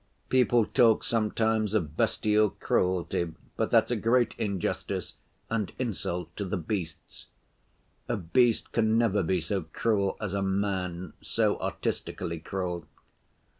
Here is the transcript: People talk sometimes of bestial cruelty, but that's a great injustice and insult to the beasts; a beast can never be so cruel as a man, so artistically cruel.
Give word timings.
People 0.29 0.65
talk 0.65 1.03
sometimes 1.03 1.75
of 1.75 1.95
bestial 1.95 2.49
cruelty, 2.49 3.33
but 3.55 3.69
that's 3.69 3.91
a 3.91 3.95
great 3.95 4.33
injustice 4.39 5.13
and 5.47 5.71
insult 5.77 6.35
to 6.37 6.43
the 6.43 6.57
beasts; 6.57 7.27
a 8.09 8.17
beast 8.17 8.71
can 8.71 8.97
never 8.97 9.21
be 9.21 9.39
so 9.39 9.61
cruel 9.61 10.17
as 10.19 10.33
a 10.33 10.41
man, 10.41 11.13
so 11.21 11.59
artistically 11.59 12.39
cruel. 12.39 12.87